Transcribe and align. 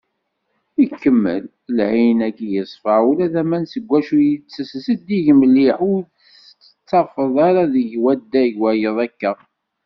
Ikemmel: 0.83 1.43
"Lεin-agi 1.77 2.47
yeṣfa, 2.53 2.95
ula 3.09 3.27
d 3.33 3.35
aman 3.41 3.63
seg 3.71 3.83
wacu 3.89 4.17
itess, 4.31 4.71
zeddig 4.85 5.27
mliḥ, 5.39 5.77
ur 5.93 6.01
t-ttafen 6.07 7.33
ara 7.47 7.63
deg 7.73 7.91
wadeg-wayeḍ 8.03 8.97
akka." 9.05 9.31